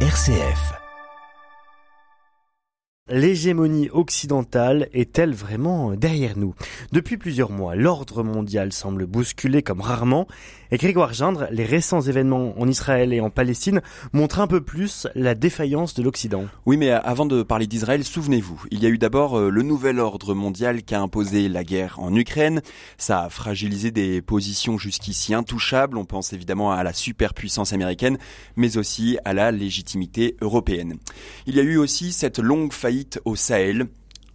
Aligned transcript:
RCF. 0.00 0.85
L'hégémonie 3.08 3.88
occidentale 3.92 4.88
est-elle 4.92 5.32
vraiment 5.32 5.92
derrière 5.92 6.36
nous? 6.36 6.56
Depuis 6.90 7.16
plusieurs 7.16 7.52
mois, 7.52 7.76
l'ordre 7.76 8.24
mondial 8.24 8.72
semble 8.72 9.06
bousculé 9.06 9.62
comme 9.62 9.80
rarement 9.80 10.26
et 10.72 10.78
Grégoire 10.78 11.12
Gindre, 11.12 11.46
les 11.52 11.64
récents 11.64 12.00
événements 12.00 12.52
en 12.58 12.66
Israël 12.66 13.12
et 13.12 13.20
en 13.20 13.30
Palestine 13.30 13.80
montrent 14.12 14.40
un 14.40 14.48
peu 14.48 14.60
plus 14.60 15.06
la 15.14 15.36
défaillance 15.36 15.94
de 15.94 16.02
l'Occident. 16.02 16.46
Oui, 16.66 16.76
mais 16.76 16.90
avant 16.90 17.26
de 17.26 17.44
parler 17.44 17.68
d'Israël, 17.68 18.02
souvenez-vous, 18.02 18.64
il 18.72 18.82
y 18.82 18.86
a 18.86 18.88
eu 18.88 18.98
d'abord 18.98 19.38
euh, 19.38 19.50
le 19.50 19.62
nouvel 19.62 20.00
ordre 20.00 20.34
mondial 20.34 20.82
qui 20.82 20.96
a 20.96 21.00
imposé 21.00 21.48
la 21.48 21.62
guerre 21.62 22.00
en 22.00 22.12
Ukraine. 22.16 22.60
Ça 22.98 23.22
a 23.22 23.30
fragilisé 23.30 23.92
des 23.92 24.20
positions 24.20 24.78
jusqu'ici 24.78 25.32
intouchables. 25.32 25.96
On 25.96 26.04
pense 26.04 26.32
évidemment 26.32 26.72
à 26.72 26.82
la 26.82 26.92
superpuissance 26.92 27.72
américaine, 27.72 28.18
mais 28.56 28.76
aussi 28.76 29.18
à 29.24 29.34
la 29.34 29.52
légitimité 29.52 30.36
européenne. 30.40 30.96
Il 31.46 31.54
y 31.54 31.60
a 31.60 31.62
eu 31.62 31.76
aussi 31.76 32.10
cette 32.10 32.40
longue 32.40 32.72
faillite 32.72 32.95
au 33.24 33.36
Sahel. 33.36 33.88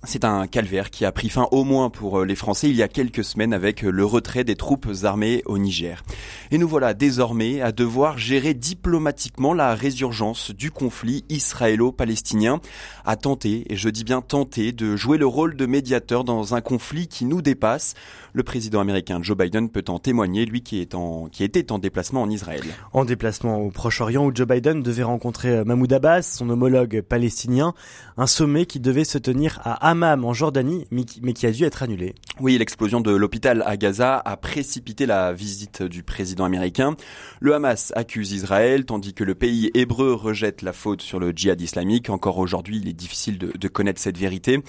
C'est 0.04 0.26
un 0.26 0.48
calvaire 0.48 0.90
qui 0.90 1.06
a 1.06 1.12
pris 1.12 1.30
fin 1.30 1.48
au 1.52 1.64
moins 1.64 1.92
pour 1.92 2.22
euh, 2.22 2.26
les 2.26 2.34
Français 2.34 2.68
il 2.68 2.76
y 2.76 2.82
a 2.82 2.88
quelques 2.88 3.24
semaines 3.24 3.54
avec 3.54 3.84
euh, 3.84 3.92
le 3.92 4.04
retrait 4.04 4.44
des 4.44 4.56
troupes 4.56 4.88
armées 5.04 5.44
au 5.46 5.60
Niger. 5.60 6.04
Et 6.50 6.58
nous 6.58 6.68
voilà 6.68 6.96
désormais 6.96 7.62
à 7.62 7.72
devoir 7.72 8.18
gérer 8.18 8.56
diplomatiquement 8.56 9.54
la 9.54 9.76
résurgence 9.76 10.50
du 10.50 10.72
conflit 10.72 11.24
israélo-palestinien, 11.30 12.62
à 13.06 13.16
tenter, 13.16 13.72
et 13.72 13.76
je 13.76 13.90
dis 13.90 14.04
bien 14.04 14.22
tenter, 14.22 14.72
de 14.72 14.96
jouer 14.96 15.20
le 15.20 15.28
rôle 15.28 15.56
de 15.56 15.68
médiateur 15.68 16.24
dans 16.24 16.56
un 16.56 16.62
conflit 16.62 17.08
qui 17.08 17.26
nous 17.26 17.44
dépasse. 17.44 17.94
Le 18.34 18.42
président 18.42 18.80
américain 18.80 19.20
Joe 19.22 19.38
Biden 19.38 19.70
peut 19.70 19.86
en 19.88 20.00
témoigner, 20.00 20.46
lui 20.46 20.64
qui, 20.64 20.88
en, 20.94 21.28
qui 21.28 21.44
était 21.44 21.72
en 21.72 21.78
déplacement 21.78 22.24
en 22.24 22.30
Israël. 22.32 22.64
En 22.94 23.06
déplacement 23.06 23.60
au 23.60 23.70
Proche-Orient 23.70 24.26
où 24.26 24.32
Joe 24.34 24.48
Biden 24.48 24.82
devait 24.82 25.04
rencontrer 25.04 25.50
euh, 25.50 25.64
Mahmoud 25.64 25.94
Abbas, 25.94 26.24
son 26.24 26.50
homologue 26.50 27.02
palestinien, 27.02 27.76
un 28.18 28.28
sommet 28.28 28.66
qui 28.66 28.80
devait 28.80 29.04
se 29.04 29.20
tenir 29.20 29.60
à 29.64 29.91
En 29.92 30.34
Jordanie, 30.34 30.88
mais 30.90 31.34
qui 31.34 31.46
a 31.46 31.52
dû 31.52 31.66
être 31.66 31.84
annulé. 31.84 32.16
Oui, 32.40 32.58
l'explosion 32.58 33.02
de 33.02 33.12
l'hôpital 33.12 33.62
à 33.66 33.76
Gaza 33.76 34.22
a 34.24 34.38
précipité 34.38 35.06
la 35.06 35.34
visite 35.34 35.84
du 35.84 36.02
président 36.02 36.46
américain. 36.46 36.96
Le 37.42 37.54
Hamas 37.54 37.92
accuse 37.98 38.32
Israël, 38.32 38.86
tandis 38.86 39.14
que 39.14 39.26
le 39.26 39.36
pays 39.36 39.70
hébreu 39.74 40.14
rejette 40.14 40.62
la 40.62 40.72
faute 40.72 41.02
sur 41.02 41.20
le 41.20 41.32
djihad 41.32 41.60
islamique. 41.60 42.10
Encore 42.10 42.38
aujourd'hui, 42.38 42.78
il 42.78 42.88
est 42.88 42.94
difficile 42.94 43.38
de, 43.38 43.52
de 43.56 43.68
connaître 43.68 44.00
cette 44.00 44.18
vérité. 44.18 44.64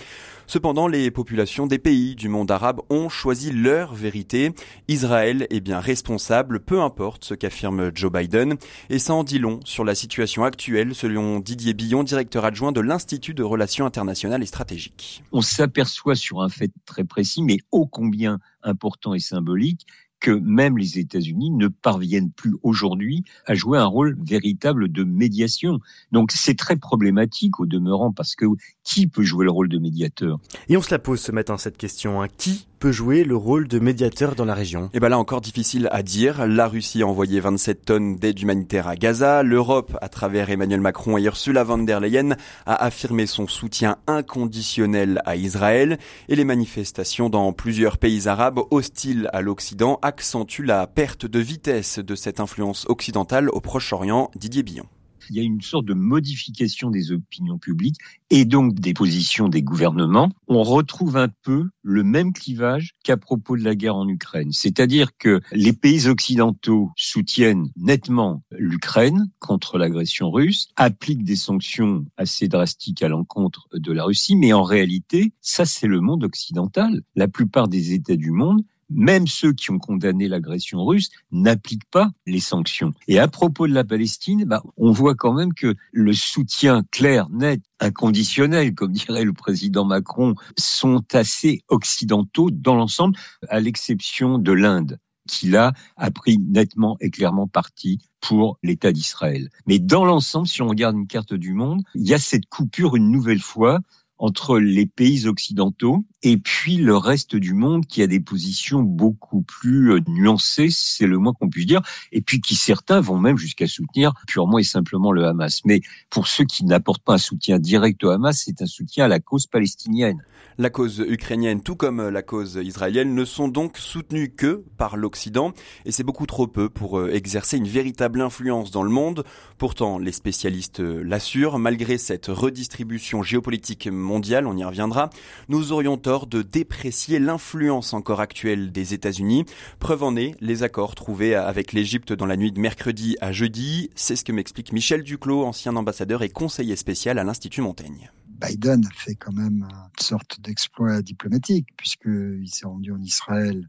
Cependant, 0.49 0.89
les 0.89 1.11
populations 1.11 1.67
des 1.67 1.79
pays 1.79 2.17
du 2.17 2.29
monde 2.29 2.51
arabe 2.51 2.81
ont 2.91 3.09
choisi 3.09 3.53
leur 3.53 3.95
vérité. 3.95 4.51
Israël 4.89 5.47
est 5.51 5.61
bien 5.61 5.79
responsable, 5.79 6.61
peu 6.61 6.81
importe 6.81 7.25
ce 7.25 7.35
qu'affirme 7.35 7.93
Joe 7.95 8.11
Biden. 8.13 8.57
Et 8.91 8.99
ça 8.99 9.15
en 9.15 9.25
dit 9.25 9.39
long 9.39 9.61
sur 9.65 9.85
la 9.85 9.95
situation 9.95 10.45
actuelle, 10.45 10.95
selon 10.95 11.39
Didier 11.39 11.75
Billon, 11.75 12.03
directeur 12.03 12.45
adjoint 12.45 12.73
de 12.73 12.81
l'Institut 12.81 13.35
de 13.35 13.45
Relations 13.45 13.87
internationales 13.87 14.43
et 14.43 14.47
stratégiques. 14.47 15.12
On 15.33 15.43
s'aperçoit 15.43 16.15
sur 16.15 16.43
un 16.43 16.49
fait 16.49 16.73
très 16.87 17.05
précis, 17.05 17.43
mais 17.43 17.59
ô 17.71 17.87
combien 17.87 18.39
important 18.63 19.15
et 19.15 19.21
symbolique, 19.21 19.87
que 20.23 20.31
même 20.31 20.79
les 20.79 20.99
États-Unis 21.01 21.51
ne 21.51 21.67
parviennent 21.67 22.31
plus 22.31 22.55
aujourd'hui 22.63 23.25
à 23.45 23.55
jouer 23.55 23.79
un 23.79 23.87
rôle 23.87 24.17
véritable 24.25 24.91
de 24.91 25.03
médiation. 25.03 25.81
Donc 26.13 26.31
c'est 26.31 26.57
très 26.57 26.77
problématique 26.77 27.59
au 27.59 27.67
demeurant 27.67 28.13
parce 28.13 28.37
que 28.37 28.47
qui 28.85 29.09
peut 29.09 29.25
jouer 29.25 29.45
le 29.45 29.51
rôle 29.51 29.69
de 29.69 29.79
médiateur? 29.79 30.39
Et 30.69 30.77
on 30.77 30.83
se 30.83 30.93
la 30.93 31.01
pose 31.01 31.21
ce 31.21 31.33
matin 31.33 31.59
cette 31.59 31.77
question. 31.77 32.23
Hein. 32.23 32.29
Qui 32.39 32.69
jouer 32.91 33.23
le 33.23 33.37
rôle 33.37 33.69
de 33.69 33.79
médiateur 33.79 34.35
dans 34.35 34.45
la 34.45 34.55
région 34.55 34.87
Et 34.87 34.91
eh 34.95 35.01
ben 35.01 35.09
là 35.09 35.19
encore 35.19 35.41
difficile 35.41 35.89
à 35.93 36.03
dire. 36.03 36.47
La 36.47 36.67
Russie 36.67 37.03
a 37.03 37.07
envoyé 37.07 37.39
27 37.39 37.85
tonnes 37.85 38.17
d'aide 38.17 38.41
humanitaire 38.41 38.89
à 38.89 38.97
Gaza. 38.97 39.43
L'Europe, 39.43 39.97
à 40.01 40.09
travers 40.09 40.51
Emmanuel 40.51 40.81
Macron 40.81 41.19
et 41.19 41.23
Ursula 41.23 41.63
von 41.63 41.79
der 41.79 42.01
Leyen, 42.01 42.37
a 42.67 42.85
affirmé 42.85 43.27
son 43.27 43.47
soutien 43.47 43.99
inconditionnel 44.07 45.23
à 45.25 45.37
Israël. 45.37 45.99
Et 46.29 46.37
les 46.37 46.45
manifestations 46.45 47.29
dans 47.29 47.53
plusieurs 47.53 47.99
pays 47.99 48.27
arabes 48.27 48.61
hostiles 48.71 49.29
à 49.33 49.43
l'Occident 49.43 49.99
accentuent 50.03 50.65
la 50.65 50.87
perte 50.87 51.27
de 51.27 51.39
vitesse 51.39 51.99
de 51.99 52.15
cette 52.15 52.41
influence 52.41 52.87
occidentale 52.89 53.51
au 53.51 53.61
Proche-Orient. 53.61 54.31
Didier 54.35 54.63
Billon 54.63 54.87
il 55.31 55.37
y 55.37 55.41
a 55.41 55.43
une 55.43 55.61
sorte 55.61 55.87
de 55.87 55.95
modification 55.95 56.91
des 56.91 57.13
opinions 57.13 57.59
publiques 57.59 57.99
et 58.31 58.45
donc 58.45 58.75
des 58.75 58.95
positions 58.95 59.49
des 59.49 59.63
gouvernements. 59.63 60.31
On 60.49 60.63
retrouve 60.63 61.17
un 61.17 61.29
peu 61.29 61.69
le 61.83 62.03
même 62.03 62.33
clivage 62.33 62.95
qu'à 63.05 63.17
propos 63.17 63.57
de 63.57 63.65
la 63.65 63.75
guerre 63.75 63.97
en 63.97 64.09
Ukraine. 64.09 64.53
C'est-à-dire 64.53 65.17
que 65.17 65.41
les 65.53 65.73
pays 65.73 66.09
occidentaux 66.09 66.91
soutiennent 66.97 67.69
nettement 67.77 68.43
l'Ukraine 68.53 69.31
contre 69.39 69.79
l'agression 69.79 70.31
russe, 70.31 70.69
appliquent 70.77 71.25
des 71.25 71.37
sanctions 71.37 72.05
assez 72.17 72.49
drastiques 72.49 73.03
à 73.03 73.09
l'encontre 73.09 73.69
de 73.75 73.93
la 73.93 74.05
Russie, 74.05 74.37
mais 74.37 74.53
en 74.53 74.63
réalité, 74.63 75.33
ça 75.41 75.65
c'est 75.65 75.89
le 75.89 76.01
monde 76.01 76.25
occidental. 76.25 77.03
La 77.17 77.29
plupart 77.29 77.69
des 77.69 77.93
États 77.93 78.17
du 78.17 78.31
monde 78.31 78.63
même 78.95 79.27
ceux 79.27 79.53
qui 79.53 79.71
ont 79.71 79.79
condamné 79.79 80.29
l'agression 80.29 80.85
russe 80.85 81.11
n'appliquent 81.31 81.89
pas 81.91 82.11
les 82.27 82.41
sanctions. 82.41 82.93
Et 83.09 83.19
à 83.19 83.29
propos 83.29 83.67
de 83.67 83.75
la 83.75 83.85
Palestine, 83.85 84.45
bah, 84.45 84.63
on 84.77 84.93
voit 84.93 85.15
quand 85.15 85.33
même 85.33 85.55
que 85.55 85.75
le 85.93 86.13
soutien 86.13 86.83
clair, 86.91 87.29
net, 87.31 87.61
inconditionnel, 87.81 88.75
comme 88.75 88.93
dirait 88.93 89.25
le 89.25 89.33
président 89.33 89.85
Macron, 89.85 90.35
sont 90.57 91.05
assez 91.13 91.63
occidentaux 91.69 92.51
dans 92.51 92.75
l'ensemble, 92.75 93.17
à 93.49 93.61
l'exception 93.61 94.39
de 94.39 94.53
l'Inde 94.53 94.99
qui 95.29 95.49
là 95.49 95.73
a 95.97 96.11
pris 96.11 96.39
nettement 96.39 96.97
et 97.01 97.11
clairement 97.11 97.47
parti 97.47 98.01
pour 98.21 98.59
l'État 98.63 98.93
d'Israël. 98.93 99.51
Mais 99.67 99.79
dans 99.79 100.05
l'ensemble, 100.05 100.49
si 100.49 100.63
on 100.63 100.69
regarde 100.69 100.97
une 100.97 101.07
carte 101.07 101.35
du 101.35 101.53
monde, 101.53 101.83
il 101.95 102.07
y 102.07 102.15
a 102.15 102.19
cette 102.19 102.47
coupure 102.47 102.97
une 102.97 103.11
nouvelle 103.11 103.41
fois 103.41 103.81
entre 104.23 104.61
les 104.61 104.87
pays 104.87 105.27
occidentaux 105.27 106.05
et 106.23 106.37
puis 106.37 106.77
le 106.77 106.97
reste 106.97 107.35
du 107.35 107.55
monde 107.55 107.87
qui 107.87 108.03
a 108.03 108.07
des 108.07 108.21
positions 108.21 108.83
beaucoup 108.83 109.43
plus 109.43 109.93
euh, 109.93 110.01
nuancées, 110.07 110.69
c'est 110.71 111.07
le 111.07 111.19
moins 111.19 111.33
qu'on 111.33 111.49
puisse 111.49 111.67
dire, 111.67 111.83
et 112.13 112.21
puis 112.21 112.41
qui 112.41 112.55
certains 112.55 113.01
vont 113.01 113.19
même 113.19 113.37
jusqu'à 113.37 113.67
soutenir 113.67 114.13
purement 114.29 114.59
et 114.59 114.63
simplement 114.63 115.11
le 115.11 115.25
Hamas. 115.27 115.63
Mais 115.65 115.81
pour 116.09 116.29
ceux 116.29 116.45
qui 116.45 116.65
n'apportent 116.65 117.03
pas 117.03 117.15
un 117.15 117.19
soutien 117.19 117.59
direct 117.59 118.05
au 118.05 118.11
Hamas, 118.11 118.43
c'est 118.45 118.63
un 118.63 118.67
soutien 118.67 119.07
à 119.07 119.09
la 119.09 119.19
cause 119.19 119.49
palestinienne. 119.49 120.23
La 120.59 120.71
cause 120.71 121.03
ukrainienne, 121.09 121.63
tout 121.63 121.77
comme 121.77 122.09
la 122.09 122.23
cause 122.23 122.61
israélienne, 122.63 123.15
ne 123.15 123.25
sont 123.25 123.49
donc 123.49 123.79
soutenues 123.79 124.31
que 124.31 124.65
par 124.77 124.97
l'Occident, 124.97 125.55
et 125.87 125.93
c'est 125.93 126.05
beaucoup 126.05 126.27
trop 126.27 126.47
peu 126.47 126.69
pour 126.69 127.01
euh, 127.01 127.11
exercer 127.11 127.57
une 127.57 127.67
véritable 127.67 128.21
influence 128.21 128.71
dans 128.71 128.83
le 128.83 128.91
monde. 128.91 129.25
Pourtant, 129.59 129.99
les 129.99 130.13
spécialistes 130.13 130.81
euh, 130.81 131.03
l'assurent, 131.03 131.59
malgré 131.59 131.99
cette 131.99 132.27
redistribution 132.27 133.23
géopolitique 133.23 133.89
mondiale, 133.89 134.12
on 134.13 134.57
y 134.57 134.65
reviendra, 134.65 135.11
nous 135.49 135.73
aurions 135.73 135.97
tort 135.97 136.27
de 136.27 136.43
déprécier 136.43 137.19
l'influence 137.19 137.93
encore 137.93 138.21
actuelle 138.21 138.73
des 138.73 138.95
États-Unis. 138.95 139.45
Preuve 139.79 140.03
en 140.03 140.17
est 140.17 140.35
les 140.41 140.63
accords 140.63 140.95
trouvés 140.95 141.35
avec 141.35 141.73
l'Égypte 141.73 142.13
dans 142.13 142.27
la 142.27 142.37
nuit 142.37 142.53
de 142.53 142.61
mercredi 142.61 143.17
à 143.21 143.33
jeudi. 143.33 143.91
C'est 143.95 144.17
ce 144.17 144.25
que 144.25 144.33
m'explique 144.33 144.73
Michel 144.73 145.03
Duclos, 145.03 145.45
ancien 145.45 145.77
ambassadeur 145.77 146.23
et 146.23 146.29
conseiller 146.29 146.77
spécial 146.77 147.19
à 147.19 147.25
l'Institut 147.25 147.61
Montaigne. 147.61 148.11
Biden 148.29 148.85
a 148.87 148.95
fait 148.95 149.15
quand 149.15 149.33
même 149.33 149.63
une 149.63 150.05
sorte 150.05 150.41
d'exploit 150.41 151.01
diplomatique 151.03 151.69
puisqu'il 151.77 152.49
s'est 152.49 152.67
rendu 152.67 152.93
en 152.93 153.01
Israël 153.01 153.67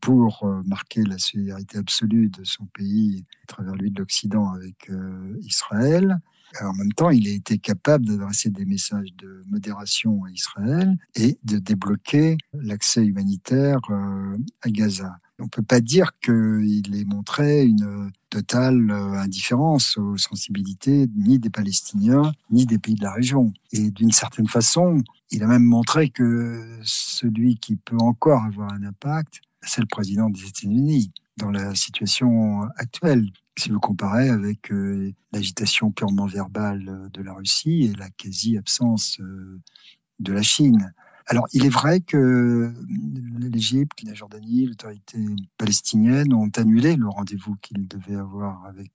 pour 0.00 0.44
euh, 0.44 0.62
marquer 0.64 1.02
la 1.02 1.18
solidarité 1.18 1.78
absolue 1.78 2.30
de 2.30 2.42
son 2.44 2.64
pays 2.66 3.26
à 3.42 3.46
travers 3.46 3.74
lui 3.74 3.90
de 3.90 3.98
l'Occident 3.98 4.50
avec 4.52 4.88
euh, 4.90 5.36
Israël. 5.42 6.18
En 6.62 6.72
même 6.74 6.92
temps, 6.92 7.10
il 7.10 7.26
a 7.28 7.32
été 7.32 7.58
capable 7.58 8.06
d'adresser 8.06 8.50
des 8.50 8.64
messages 8.64 9.12
de 9.18 9.42
modération 9.48 10.24
à 10.24 10.30
Israël 10.30 10.96
et 11.14 11.38
de 11.44 11.58
débloquer 11.58 12.36
l'accès 12.52 13.04
humanitaire 13.04 13.78
euh, 13.90 14.36
à 14.62 14.70
Gaza. 14.70 15.18
On 15.40 15.44
ne 15.44 15.48
peut 15.48 15.62
pas 15.62 15.80
dire 15.80 16.12
qu'il 16.20 16.94
ait 16.94 17.04
montré 17.04 17.64
une 17.64 18.12
totale 18.30 18.90
euh, 18.90 19.14
indifférence 19.14 19.98
aux 19.98 20.16
sensibilités 20.16 21.08
ni 21.16 21.40
des 21.40 21.50
Palestiniens 21.50 22.32
ni 22.50 22.66
des 22.66 22.78
pays 22.78 22.94
de 22.94 23.02
la 23.02 23.12
région. 23.12 23.52
Et 23.72 23.90
d'une 23.90 24.12
certaine 24.12 24.46
façon, 24.46 25.02
il 25.30 25.42
a 25.42 25.46
même 25.48 25.64
montré 25.64 26.08
que 26.10 26.78
celui 26.84 27.56
qui 27.56 27.74
peut 27.74 27.98
encore 27.98 28.44
avoir 28.44 28.72
un 28.72 28.84
impact, 28.84 29.40
c'est 29.66 29.80
le 29.80 29.86
président 29.86 30.30
des 30.30 30.46
États-Unis 30.46 31.12
dans 31.36 31.50
la 31.50 31.74
situation 31.74 32.62
actuelle 32.76 33.30
si 33.56 33.70
vous 33.70 33.80
comparez 33.80 34.28
avec 34.28 34.70
euh, 34.72 35.12
l'agitation 35.32 35.90
purement 35.90 36.26
verbale 36.26 36.88
euh, 36.88 37.08
de 37.10 37.22
la 37.22 37.32
Russie 37.34 37.84
et 37.84 37.98
la 37.98 38.10
quasi-absence 38.10 39.18
euh, 39.20 39.60
de 40.18 40.32
la 40.32 40.42
Chine. 40.42 40.92
Alors, 41.26 41.46
il 41.54 41.64
est 41.64 41.70
vrai 41.70 42.00
que 42.00 42.70
l'Égypte, 43.40 44.02
la 44.02 44.12
Jordanie, 44.12 44.66
l'autorité 44.66 45.18
palestinienne 45.56 46.34
ont 46.34 46.50
annulé 46.56 46.96
le 46.96 47.08
rendez-vous 47.08 47.56
qu'ils 47.62 47.88
devaient 47.88 48.16
avoir 48.16 48.66
avec 48.66 48.92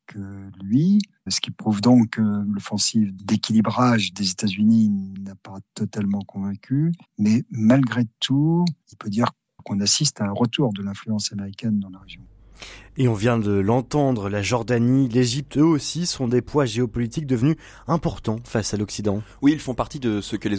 lui, 0.61 0.99
ce 1.27 1.41
qui 1.41 1.49
prouve 1.49 1.81
donc 1.81 2.11
que 2.11 2.21
l'offensive 2.21 3.15
d'équilibrage 3.15 4.13
des 4.13 4.29
États-Unis 4.29 4.89
n'a 5.21 5.33
pas 5.41 5.57
totalement 5.73 6.21
convaincu. 6.21 6.91
Mais 7.17 7.45
malgré 7.49 8.05
tout, 8.19 8.63
il 8.91 8.97
peut 8.97 9.09
dire 9.09 9.31
qu'on 9.69 9.79
assiste 9.81 10.19
à 10.19 10.25
un 10.25 10.31
retour 10.31 10.73
de 10.73 10.81
l'influence 10.81 11.31
américaine 11.31 11.79
dans 11.79 11.89
la 11.89 11.99
région. 11.99 12.21
Et 12.97 13.07
on 13.07 13.13
vient 13.13 13.37
de 13.37 13.51
l'entendre, 13.51 14.27
la 14.27 14.41
Jordanie, 14.41 15.07
l'Égypte, 15.07 15.57
eux 15.57 15.63
aussi 15.63 16.05
sont 16.05 16.27
des 16.27 16.41
poids 16.41 16.65
géopolitiques 16.65 17.27
devenus 17.27 17.55
importants 17.87 18.39
face 18.43 18.73
à 18.73 18.77
l'Occident. 18.77 19.21
Oui, 19.41 19.53
ils 19.53 19.59
font 19.59 19.75
partie 19.75 19.99
de 19.99 20.19
ce 20.19 20.35
que 20.35 20.49
les, 20.49 20.57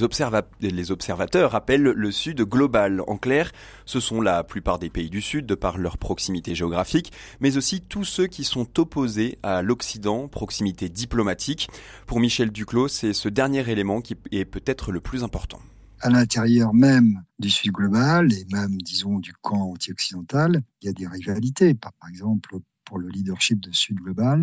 les, 0.71 0.91
observateurs 0.93 1.55
appellent 1.55 1.83
le 1.83 2.11
Sud 2.11 2.41
global. 2.43 3.03
En 3.09 3.19
clair, 3.19 3.53
ce 3.85 4.01
sont 4.01 4.23
la 4.23 4.45
plupart 4.45 4.79
des 4.79 4.89
pays 4.89 5.11
du 5.11 5.21
Sud 5.21 5.45
de 5.45 5.55
par 5.55 5.77
leur 5.77 5.99
proximité 5.99 6.55
géographique, 6.55 7.13
mais 7.41 7.59
aussi 7.59 7.83
tous 7.83 8.05
ceux 8.05 8.29
qui 8.29 8.45
sont 8.45 8.81
opposés 8.81 9.39
à 9.43 9.61
l'Occident, 9.61 10.29
proximité 10.29 10.89
diplomatique. 10.89 11.69
Pour 12.07 12.21
Michel 12.21 12.51
Duclos, 12.53 12.89
c'est 12.89 13.13
ce 13.13 13.29
dernier 13.29 13.69
élément 13.69 14.01
qui 14.01 14.17
est 14.31 14.47
peut-être 14.47 14.93
le 14.93 15.01
plus 15.01 15.25
important 15.25 15.61
à 16.01 16.11
l'intérieur 16.11 16.73
même 16.75 17.23
du 17.39 17.51
Sud 17.51 17.73
global 17.73 18.33
et 18.33 18.47
même, 18.53 18.81
disons, 18.83 19.19
du 19.19 19.33
camp 19.35 19.73
anti-occidental, 19.73 20.63
il 20.81 20.87
y 20.87 20.89
a 20.89 20.93
des 20.93 21.07
rivalités. 21.07 21.75
Par 21.75 21.93
exemple, 22.09 22.57
pour 22.85 22.99
le 22.99 23.09
leadership 23.09 23.61
de 23.61 23.73
Sud 23.73 23.97
global, 23.99 24.41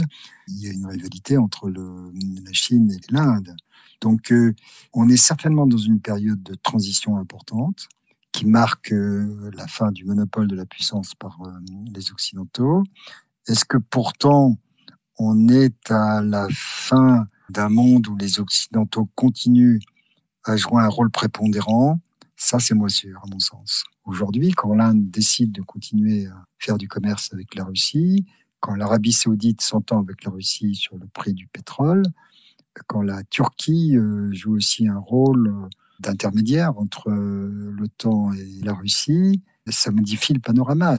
il 0.48 0.63
y 0.63 0.69
a 0.69 0.71
une 0.71 0.86
rivalité 0.86 1.38
entre 1.38 1.69
la 1.69 2.54
Chine 2.54 2.92
et 2.92 3.13
l'Inde. 3.13 3.56
Donc, 4.01 4.31
euh, 4.31 4.54
on 4.94 5.09
est 5.09 5.18
certainement 5.18 5.68
dans 5.68 5.77
une 5.77 6.00
période 6.00 6.42
de 6.44 6.56
transition 6.56 7.18
importante 7.18 7.89
qui 8.31 8.45
marque 8.45 8.92
euh, 8.92 9.51
la 9.56 9.68
fin 9.68 9.92
du 9.92 10.06
monopole 10.06 10.48
de 10.48 10.56
la 10.56 10.65
puissance 10.65 11.15
par 11.15 11.39
euh, 11.42 11.51
les 11.94 12.12
Occidentaux. 12.12 12.83
Est-ce 13.48 13.65
que 13.65 13.77
pourtant 13.77 14.57
on 15.19 15.50
est 15.50 15.92
à 15.92 16.21
la 16.21 16.48
fin 16.51 17.27
d'un 17.50 17.69
monde 17.69 18.07
où 18.07 18.15
les 18.15 18.39
Occidentaux 18.39 19.09
continuent 19.15 19.80
joué 20.55 20.81
un 20.81 20.88
rôle 20.88 21.09
prépondérant. 21.11 21.99
Ça, 22.35 22.59
c'est 22.59 22.75
moi 22.75 22.89
sûr, 22.89 23.19
à 23.23 23.27
mon 23.27 23.39
sens. 23.39 23.83
Aujourd'hui, 24.05 24.51
quand 24.51 24.73
l'Inde 24.75 25.09
décide 25.09 25.51
de 25.51 25.61
continuer 25.61 26.27
à 26.27 26.45
faire 26.59 26.77
du 26.77 26.88
commerce 26.88 27.33
avec 27.33 27.55
la 27.55 27.65
Russie, 27.65 28.25
quand 28.59 28.75
l'Arabie 28.75 29.11
saoudite 29.11 29.61
s'entend 29.61 29.99
avec 29.99 30.23
la 30.23 30.31
Russie 30.31 30.75
sur 30.75 30.97
le 30.97 31.07
prix 31.07 31.33
du 31.33 31.47
pétrole, 31.47 32.03
quand 32.85 33.01
la 33.01 33.23
Turquie 33.23 33.97
euh, 33.97 34.31
joue 34.33 34.55
aussi 34.55 34.88
un 34.88 34.99
rôle 34.99 35.47
euh, 35.47 35.67
d'intermédiaire 35.99 36.77
entre 36.77 37.09
euh, 37.09 37.71
l'OTAN 37.75 38.33
et 38.33 38.59
la 38.63 38.73
Russie, 38.73 39.41
ça 39.67 39.91
modifie 39.91 40.33
le 40.33 40.39
panorama. 40.39 40.97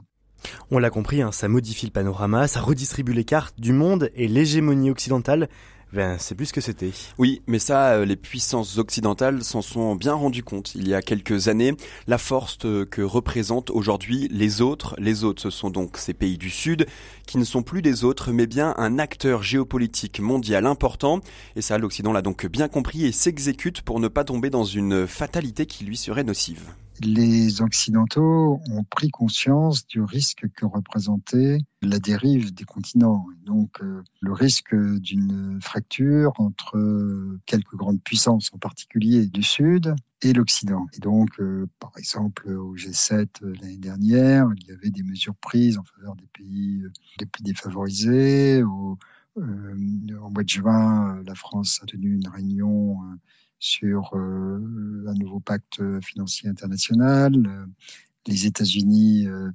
On 0.71 0.79
l'a 0.79 0.91
compris, 0.91 1.23
hein, 1.23 1.33
ça 1.33 1.49
modifie 1.49 1.87
le 1.87 1.93
panorama, 1.93 2.49
ça 2.49 2.61
redistribue 2.61 3.13
les 3.13 3.25
cartes 3.25 3.59
du 3.59 3.73
monde 3.73 4.11
et 4.15 4.29
l'hégémonie 4.29 4.91
occidentale 4.91 5.49
ben, 5.93 6.17
c'est 6.19 6.35
plus 6.35 6.47
ce 6.47 6.53
que 6.53 6.61
c'était. 6.61 6.91
Oui, 7.17 7.41
mais 7.47 7.59
ça, 7.59 7.93
euh, 7.93 8.05
les 8.05 8.17
puissances 8.17 8.77
occidentales 8.77 9.43
s'en 9.43 9.63
sont 9.63 9.95
bien 9.95 10.13
rendues 10.13 10.43
compte 10.43 10.75
il 10.75 10.87
y 10.87 10.93
a 10.93 11.01
quelques 11.01 11.49
années. 11.49 11.75
La 12.07 12.19
force 12.19 12.59
euh, 12.67 12.85
que 12.85 13.01
représentent 13.01 13.71
aujourd'hui 13.71 14.29
les 14.31 14.61
autres, 14.61 14.95
les 14.99 15.25
autres, 15.25 15.41
ce 15.41 15.51
sont 15.51 15.71
donc 15.71 15.97
ces 15.97 16.13
pays 16.13 16.37
du 16.37 16.51
Sud, 16.51 16.87
qui 17.27 17.39
ne 17.39 17.45
sont 17.45 17.63
plus 17.63 17.81
des 17.81 18.05
autres, 18.05 18.33
mais 18.33 18.47
bien 18.47 18.75
un 18.77 18.99
acteur 18.99 19.43
géopolitique 19.43 20.21
mondial 20.21 20.67
important. 20.67 21.21
Et 21.57 21.63
ça, 21.63 21.79
l'Occident 21.79 22.13
l'a 22.13 22.23
donc 22.23 22.45
bien 22.47 22.69
compris 22.69 23.07
et 23.07 23.13
s'exécute 23.13 23.81
pour 23.81 23.99
ne 23.99 24.09
pas 24.09 24.25
tomber 24.25 24.51
dans 24.51 24.65
une 24.65 25.07
fatalité 25.07 25.65
qui 25.65 25.85
lui 25.85 25.97
serait 25.97 26.25
nocive 26.25 26.61
les 27.01 27.63
Occidentaux 27.63 28.61
ont 28.71 28.85
pris 28.85 29.11
conscience 29.11 29.87
du 29.87 30.01
risque 30.01 30.47
que 30.55 30.67
représentait 30.67 31.59
la 31.83 31.99
dérive 31.99 32.53
des 32.55 32.65
continents. 32.65 33.27
Donc 33.45 33.83
euh, 33.83 34.03
le 34.21 34.33
risque 34.33 34.75
d'une 34.75 35.59
fracture 35.63 36.33
entre 36.39 36.79
quelques 37.47 37.75
grandes 37.75 38.03
puissances, 38.03 38.51
en 38.53 38.59
particulier 38.59 39.27
du 39.27 39.43
Sud, 39.43 39.95
et 40.23 40.33
l'Occident. 40.33 40.87
Et 40.95 40.99
donc, 40.99 41.29
euh, 41.41 41.69
par 41.79 41.93
exemple, 41.97 42.51
au 42.51 42.75
G7 42.75 43.29
euh, 43.43 43.55
l'année 43.61 43.77
dernière, 43.77 44.49
il 44.57 44.67
y 44.67 44.73
avait 44.73 44.91
des 44.91 45.05
mesures 45.05 45.37
prises 45.37 45.79
en 45.79 45.85
faveur 45.85 46.17
des 46.17 46.29
pays 46.33 46.83
les 47.21 47.27
plus 47.27 47.43
défavorisés. 47.45 48.63
Au, 48.65 48.99
au 49.37 50.31
mois 50.31 50.43
de 50.43 50.49
juin, 50.49 51.23
la 51.25 51.35
France 51.37 51.79
a 51.83 51.87
tenu 51.87 52.17
une 52.17 52.27
réunion 52.27 52.99
sur 53.59 54.11
euh, 54.15 55.05
un 55.09 55.15
nouveau 55.15 55.41
pacte 55.41 55.81
financier 56.01 56.49
international. 56.49 57.33
Les 58.27 58.47
États-Unis 58.47 59.27
euh, 59.27 59.51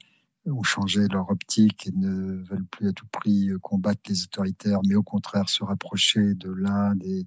ont 0.46 0.64
changé 0.64 1.08
leur 1.08 1.30
optique 1.30 1.88
et 1.88 1.92
ne 1.92 2.44
veulent 2.44 2.66
plus 2.66 2.90
à 2.90 2.94
tout 2.94 3.08
prix 3.12 3.52
combattre 3.62 4.02
les 4.10 4.24
autoritaires, 4.24 4.82
mais 4.88 4.96
au 4.96 5.04
contraire 5.04 5.48
se 5.50 5.64
rapprocher 5.64 6.34
de 6.36 6.52
l'Inde 6.52 7.02
et 7.04 7.26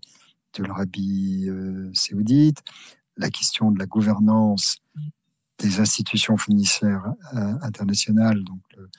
de 0.58 0.64
l'Arabie 0.64 1.46
euh, 1.48 1.90
saoudite. 1.94 2.62
La 3.16 3.30
question 3.30 3.70
de 3.70 3.78
la 3.78 3.86
gouvernance 3.86 4.78
des 5.58 5.80
institutions 5.80 6.36
financières 6.36 7.14
internationales, 7.32 8.44
donc 8.44 8.60
le, 8.76 8.90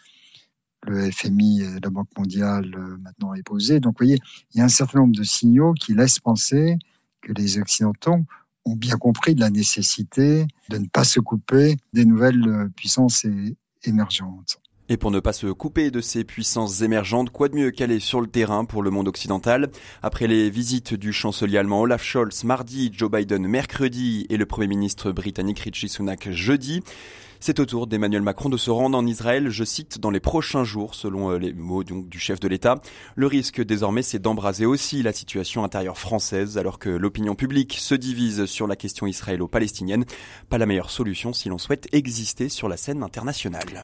le 0.87 1.11
FMI 1.11 1.61
et 1.61 1.79
la 1.79 1.91
Banque 1.91 2.09
mondiale 2.17 2.75
maintenant 2.99 3.35
est 3.35 3.43
posée. 3.43 3.79
Donc, 3.79 3.93
vous 3.93 4.05
voyez, 4.07 4.19
il 4.51 4.57
y 4.57 4.61
a 4.61 4.63
un 4.63 4.69
certain 4.69 5.01
nombre 5.01 5.15
de 5.15 5.23
signaux 5.23 5.73
qui 5.73 5.93
laissent 5.93 6.17
penser 6.17 6.79
les 7.33 7.57
Occidentaux 7.57 8.19
ont 8.65 8.75
bien 8.75 8.97
compris 8.97 9.35
de 9.35 9.39
la 9.39 9.49
nécessité 9.49 10.45
de 10.69 10.77
ne 10.77 10.87
pas 10.87 11.03
se 11.03 11.19
couper 11.19 11.77
des 11.93 12.05
nouvelles 12.05 12.69
puissances 12.75 13.25
émergentes. 13.83 14.59
Et 14.89 14.95
pour 14.95 15.11
ne 15.11 15.19
pas 15.19 15.33
se 15.33 15.47
couper 15.47 15.91
de 15.91 15.99
ces 15.99 16.23
puissances 16.23 16.81
émergentes, 16.81 17.29
quoi 17.29 17.49
de 17.49 17.55
mieux 17.55 17.71
qu'aller 17.71 17.99
sur 17.99 18.21
le 18.21 18.27
terrain 18.27 18.63
pour 18.63 18.81
le 18.81 18.89
monde 18.89 19.09
occidental 19.09 19.69
Après 20.01 20.27
les 20.27 20.49
visites 20.49 20.93
du 20.93 21.11
chancelier 21.11 21.57
allemand 21.57 21.81
Olaf 21.81 22.03
Scholz 22.03 22.45
mardi, 22.45 22.89
Joe 22.93 23.11
Biden 23.11 23.45
mercredi 23.47 24.25
et 24.29 24.37
le 24.37 24.45
Premier 24.45 24.67
ministre 24.67 25.11
britannique 25.11 25.59
Richie 25.59 25.89
Sunak 25.89 26.31
jeudi, 26.31 26.83
c'est 27.39 27.59
au 27.59 27.65
tour 27.65 27.85
d'Emmanuel 27.85 28.21
Macron 28.21 28.49
de 28.49 28.57
se 28.57 28.71
rendre 28.71 28.97
en 28.97 29.05
Israël, 29.05 29.49
je 29.49 29.63
cite, 29.63 29.99
dans 29.99 30.09
les 30.09 30.19
prochains 30.19 30.63
jours, 30.63 30.95
selon 30.95 31.31
euh, 31.31 31.37
les 31.37 31.53
mots 31.53 31.83
du 31.83 32.19
chef 32.19 32.39
de 32.39 32.47
l'État. 32.47 32.79
Le 33.15 33.27
risque 33.27 33.61
désormais, 33.61 34.01
c'est 34.01 34.19
d'embraser 34.19 34.65
aussi 34.65 35.03
la 35.03 35.13
situation 35.13 35.63
intérieure 35.63 35.97
française, 35.97 36.57
alors 36.57 36.79
que 36.79 36.89
l'opinion 36.89 37.35
publique 37.35 37.75
se 37.77 37.93
divise 37.93 38.45
sur 38.45 38.67
la 38.67 38.75
question 38.75 39.05
israélo-palestinienne. 39.05 40.05
Pas 40.49 40.57
la 40.57 40.65
meilleure 40.65 40.89
solution 40.89 41.33
si 41.33 41.49
l'on 41.49 41.57
souhaite 41.57 41.87
exister 41.91 42.49
sur 42.49 42.69
la 42.69 42.77
scène 42.77 43.03
internationale. 43.03 43.83